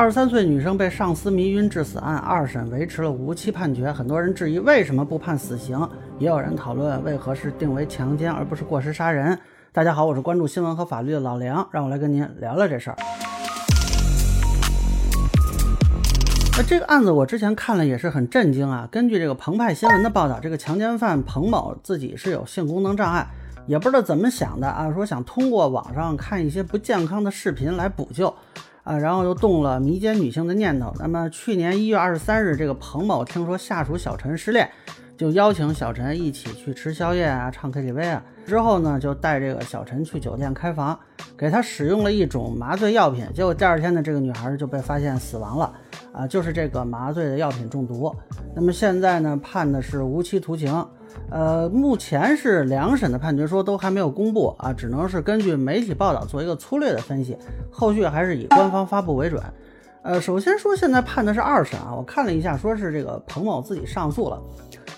[0.00, 5.78] 二十三岁女生被上司迷晕致死案二审维持了无期判决，很多人质疑为什么不判死刑，
[6.18, 9.38] 也有人讨论为何是定为强奸而不是过失杀人。
[9.72, 12.96] 大家好，我是关注新闻和法律的老梁，让我来跟您聊聊这事儿。
[16.56, 18.88] 那这个案子我之前看了也是很震惊啊。
[18.90, 23.28] 根据这个澎湃新闻的报道，这个强奸犯彭某自己是有性功能障碍，
[23.66, 28.34] 也不知道怎么想的啊，说想通过网上看一些不健康的视频来补救。
[28.90, 30.92] 啊，然后又动了迷奸女性的念头。
[30.98, 34.68] 那么去年一月二十三日，这个彭某听说下属小陈失恋，
[35.16, 38.20] 就邀请小陈一起去吃宵夜啊，唱 KTV 啊。
[38.44, 40.98] 之后呢，就带这个小陈去酒店开房，
[41.38, 43.24] 给他使用了一种麻醉药品。
[43.32, 45.72] 结果第二天呢，这个女孩就被发现死亡了。
[46.12, 48.12] 啊，就是这个麻醉的药品中毒。
[48.56, 50.84] 那么现在呢，判的是无期徒刑。
[51.30, 57.36] 呃，目前是两审的判决书都还没有公布啊，只能是根据媒体报道做一个粗略的分析，
[57.70, 59.42] 后续还是以官方发布为准。
[60.02, 64.42] 呃，首先说现在判的是二审啊，我看了一下，说是这个彭某自己上诉了，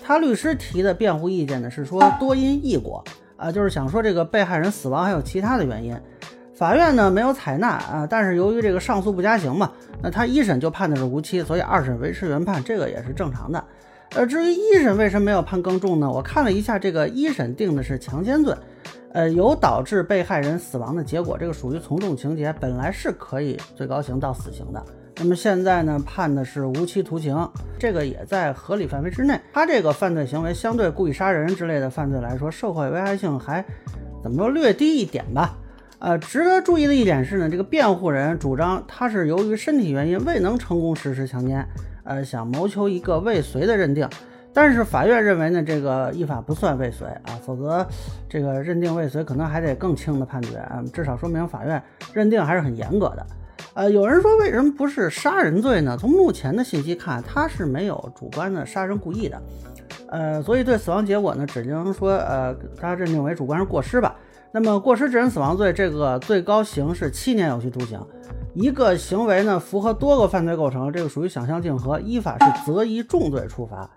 [0.01, 3.03] 他律师提的辩护意见呢是说多因异果
[3.35, 5.93] 啊，就是想说这个被害人死亡还有其他的原因，
[6.55, 13.61] 法院呢没有采纳啊，但是由于这个上诉不加刑嘛，那他一审就判的是无期，所以二审维持原判，这个也是正常的。
[14.15, 16.09] 呃，至于一审为什么没有判更重呢？
[16.09, 18.55] 我看了一下，这个一审定的是强奸罪，
[19.11, 24.85] 呃，有导致被害人死亡的结果，这个属于从重情节，本来是可以最高刑到死刑的。
[25.17, 27.35] 那么现在呢，判的是无期徒刑，
[27.79, 29.39] 这个也在合理范围之内。
[29.51, 33.65] 他这个犯罪行为相对故意杀人之类的犯罪来说，社会危害性还
[34.21, 35.57] 怎么说略低一点吧？
[35.97, 41.67] 呃，值得注意的一点是呢，这个辩护人主张他是由于身体原因未能成功实施强奸。
[42.03, 44.07] 呃，想谋求一个未遂的认定，
[44.53, 47.85] 但是法院认为呢，这个依法不算未遂啊，否则
[48.29, 51.81] 这个认定未遂可能还得更轻的判决啊，至少说明法院
[52.13, 53.25] 认定还是很严格的。
[53.73, 55.97] 呃，有人说为什么不是杀人罪呢？
[55.97, 59.41] 从目前的信息看，他是没有主观的杀人故意的，
[60.09, 64.15] 呃，所以对死亡结果呢，只能说呃，他认定为主观是过失吧。
[64.51, 67.99] 那么过失致人死亡罪这个最高刑是七年有期徒刑。
[68.53, 73.89] 一个行为呢符合多个犯罪构成，这个属于想象竞合，依法是择一重罪处罚。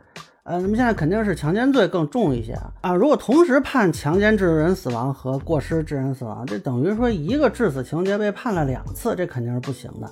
[0.45, 2.95] 呃，那么现在肯定是强奸罪更重一些啊。
[2.95, 10.09] 如果同时判强奸致人死亡和过失致人死亡，这等于说一个致死情节被判了两次，这肯定是不行的。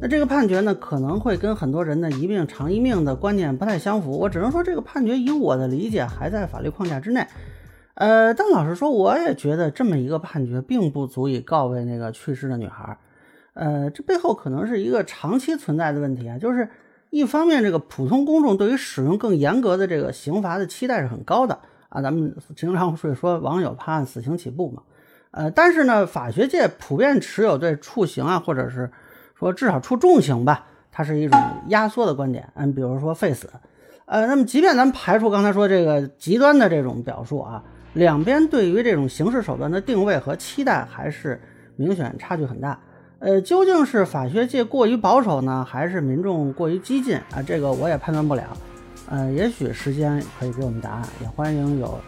[0.00, 4.18] 那这个判决呢可能会跟很多人的一命偿一命的观念不太相符。
[4.18, 7.26] 我只能说这个判决以我的理解还在法律框架之内。
[7.94, 12.98] 呃，但老实说，我也觉得这么一个判决并不足以告慰那个去世的女孩。
[13.58, 16.68] 呃，这背后可能是一个长期存在的问题啊，就是
[17.10, 21.58] 一方面，这个普通公众对于使用更严格的这个刑罚的期待是很高的
[21.88, 24.82] 啊，咱们经常会说网友判死刑起步嘛，
[25.32, 28.88] 呃，但是呢，法学界普遍持有对处刑啊，或者是
[29.34, 31.36] 说至少处重刑吧，它是一种
[31.66, 33.50] 压缩的观点，嗯，比如说废死，
[34.06, 37.64] 呃，那么即便咱们排除刚才说这个极端的这种表述啊，
[37.94, 41.40] 两边对于这种刑事手段的定位和期待还是
[41.74, 42.78] 明显差距很大。
[43.20, 47.42] 呃，究竟是法学界过于保守呢，还是民众过于激进啊？
[47.44, 48.44] 这个我也判断不了。
[49.10, 51.02] 呃，也许时间可以给我们答案。
[51.20, 51.98] 也欢迎有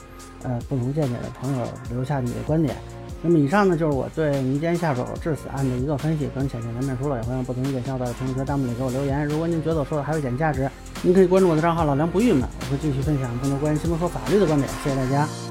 [0.44, 2.76] 呃不同见解的朋友留下你的观点。
[3.22, 7.16] 那么以上呢，就是我对迷奸下手致死案的一个分析，跟浅见难免说了。
[7.16, 9.26] 也欢迎不同意见小伙伴在评论区弹幕里给我留言。
[9.26, 10.70] 如果您觉得我说的还有一点价值，
[11.02, 14.70] 您可以关注我的账号老梁不郁闷，我会继续分享更多关于新闻和法律的观点。
[14.84, 15.49] 谢谢大家。